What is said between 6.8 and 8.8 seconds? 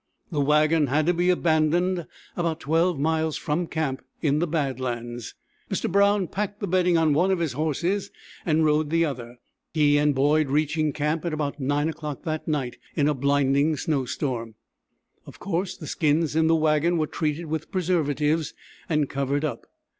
on one of the horses and